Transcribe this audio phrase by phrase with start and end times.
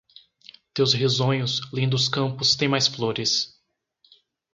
[0.73, 3.55] Teus risonhos, lindos campos têm mais flores